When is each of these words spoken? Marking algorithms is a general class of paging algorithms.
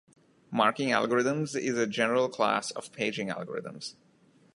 Marking 0.49 0.87
algorithms 0.89 1.55
is 1.55 1.77
a 1.77 1.85
general 1.85 2.27
class 2.27 2.71
of 2.71 2.91
paging 2.91 3.27
algorithms. 3.27 3.93